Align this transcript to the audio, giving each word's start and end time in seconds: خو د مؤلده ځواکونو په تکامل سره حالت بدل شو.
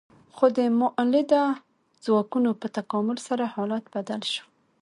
خو 0.35 0.45
د 0.57 0.59
مؤلده 0.79 1.43
ځواکونو 2.03 2.49
په 2.61 2.67
تکامل 2.77 3.17
سره 3.27 3.43
حالت 3.55 3.83
بدل 3.95 4.21
شو. 4.33 4.45